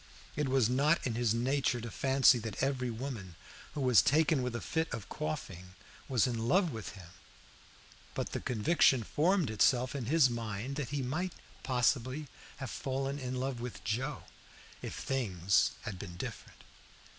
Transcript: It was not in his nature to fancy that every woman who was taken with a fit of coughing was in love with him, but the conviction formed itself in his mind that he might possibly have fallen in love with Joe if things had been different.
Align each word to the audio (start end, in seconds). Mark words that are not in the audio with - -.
It 0.35 0.49
was 0.49 0.67
not 0.67 1.05
in 1.05 1.13
his 1.13 1.31
nature 1.35 1.79
to 1.79 1.91
fancy 1.91 2.39
that 2.39 2.63
every 2.63 2.89
woman 2.89 3.35
who 3.75 3.81
was 3.81 4.01
taken 4.01 4.41
with 4.41 4.55
a 4.55 4.59
fit 4.59 4.91
of 4.91 5.07
coughing 5.09 5.75
was 6.09 6.25
in 6.25 6.47
love 6.47 6.71
with 6.71 6.93
him, 6.93 7.09
but 8.15 8.31
the 8.31 8.39
conviction 8.39 9.03
formed 9.03 9.51
itself 9.51 9.93
in 9.95 10.05
his 10.07 10.27
mind 10.27 10.77
that 10.77 10.89
he 10.89 11.03
might 11.03 11.33
possibly 11.61 12.25
have 12.57 12.71
fallen 12.71 13.19
in 13.19 13.35
love 13.35 13.61
with 13.61 13.83
Joe 13.83 14.23
if 14.81 14.95
things 14.95 15.73
had 15.81 15.99
been 15.99 16.17
different. 16.17 16.63